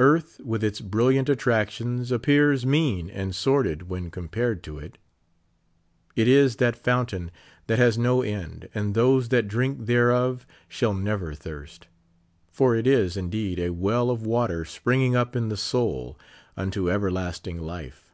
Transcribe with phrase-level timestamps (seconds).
[0.00, 4.98] Earth, with its brilliant attractions, appears mean and sordid when compared to it.
[6.16, 7.30] It is that fountain
[7.68, 11.86] that has no end, and those that drink thereof shall never thirst;
[12.50, 16.18] for it is, indeed, a well of water springing up in the soul
[16.56, 18.10] unto everlasting life.